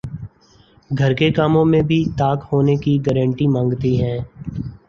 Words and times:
گھر 0.89 1.13
کے 1.13 1.29
کاموں 1.31 1.63
میں 1.65 1.81
بھی 1.83 2.03
طاق 2.17 2.51
ہونے 2.51 2.75
کی 2.77 2.97
گارنٹی 3.05 3.47
مانگتی 3.49 3.99
ہیں 4.01 4.19